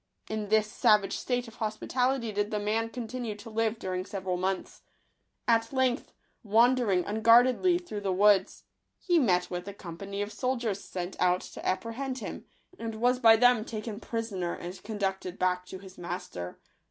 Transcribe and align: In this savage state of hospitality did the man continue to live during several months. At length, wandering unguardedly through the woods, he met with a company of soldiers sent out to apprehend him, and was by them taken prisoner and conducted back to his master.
In 0.31 0.49
this 0.49 0.65
savage 0.65 1.15
state 1.15 1.47
of 1.47 1.57
hospitality 1.57 2.31
did 2.31 2.49
the 2.49 2.57
man 2.57 2.89
continue 2.89 3.35
to 3.35 3.51
live 3.51 3.77
during 3.77 4.03
several 4.03 4.35
months. 4.35 4.81
At 5.47 5.71
length, 5.71 6.11
wandering 6.43 7.05
unguardedly 7.05 7.77
through 7.77 8.01
the 8.01 8.11
woods, 8.11 8.63
he 8.97 9.19
met 9.19 9.51
with 9.51 9.67
a 9.67 9.75
company 9.75 10.23
of 10.23 10.31
soldiers 10.33 10.83
sent 10.83 11.15
out 11.21 11.41
to 11.41 11.63
apprehend 11.63 12.17
him, 12.17 12.45
and 12.79 12.95
was 12.95 13.19
by 13.19 13.35
them 13.35 13.63
taken 13.63 13.99
prisoner 13.99 14.55
and 14.55 14.81
conducted 14.81 15.37
back 15.37 15.67
to 15.67 15.77
his 15.77 15.99
master. 15.99 16.57